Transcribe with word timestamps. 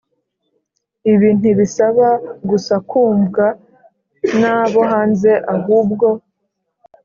Ibi 1.11 1.29
ntibisaba 1.39 2.09
gusa 2.49 2.75
kumvwa 2.89 3.45
nabo 4.41 4.81
hanze 4.91 5.31
ahubwo 5.55 6.07